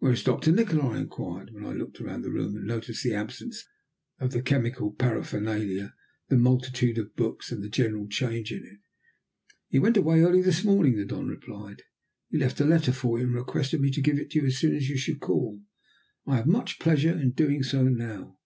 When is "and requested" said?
13.26-13.80